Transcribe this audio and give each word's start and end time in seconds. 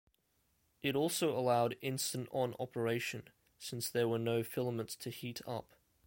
It 0.81 0.95
also 0.95 1.37
allowed 1.37 1.77
"instant-on" 1.79 2.55
operation, 2.59 3.27
since 3.59 3.87
there 3.87 4.07
were 4.07 4.17
no 4.17 4.41
filaments 4.41 4.95
to 4.95 5.11
heat 5.11 5.41
up. 5.47 5.75